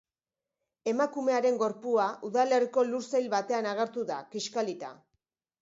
[0.91, 4.95] Emakumearen gorpua udalerriko lursail batean agertu da, kiskalita.